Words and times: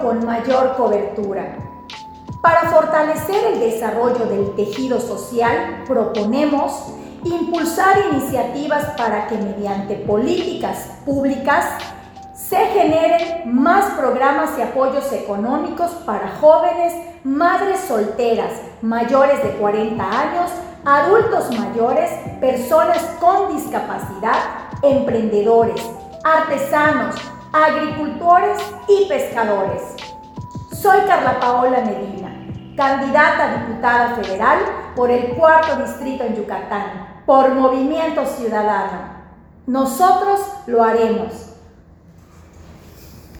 con 0.00 0.24
mayor 0.24 0.76
cobertura. 0.76 1.56
Para 2.40 2.70
fortalecer 2.70 3.52
el 3.52 3.60
desarrollo 3.60 4.26
del 4.26 4.54
tejido 4.54 5.00
social, 5.00 5.82
proponemos 5.86 6.92
impulsar 7.24 7.96
iniciativas 8.12 8.84
para 8.96 9.26
que 9.26 9.36
mediante 9.38 9.96
políticas 9.96 10.90
públicas 11.04 11.64
se 12.34 12.56
generen 12.66 13.54
más 13.54 13.94
programas 13.94 14.50
y 14.58 14.62
apoyos 14.62 15.10
económicos 15.12 15.90
para 16.06 16.36
jóvenes, 16.40 16.92
madres 17.24 17.80
solteras, 17.80 18.52
mayores 18.82 19.42
de 19.42 19.50
40 19.50 20.04
años, 20.04 20.50
adultos 20.84 21.50
mayores, 21.58 22.10
personas 22.40 22.98
con 23.18 23.56
discapacidad, 23.56 24.38
emprendedores, 24.82 25.82
artesanos, 26.22 27.14
agricultores 27.54 28.58
y 28.88 29.06
pescadores. 29.08 29.80
Soy 30.72 31.02
Carla 31.06 31.38
Paola 31.38 31.82
Medina, 31.82 32.74
candidata 32.76 33.44
a 33.44 33.56
diputada 33.58 34.16
federal 34.16 34.58
por 34.96 35.08
el 35.08 35.36
cuarto 35.36 35.76
distrito 35.76 36.24
en 36.24 36.34
Yucatán, 36.34 37.22
por 37.24 37.54
Movimiento 37.54 38.26
Ciudadano. 38.26 39.14
Nosotros 39.68 40.40
lo 40.66 40.82
haremos. 40.82 41.53